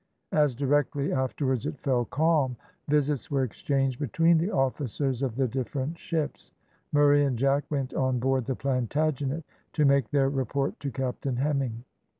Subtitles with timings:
[0.31, 2.55] As directly afterwards it fell calm,
[2.87, 6.51] visits were exchanged between the officers of the different ships.
[6.91, 9.43] Murray and Jack went on board the Plantagenet
[9.73, 11.83] to make their report to Captain Hemming.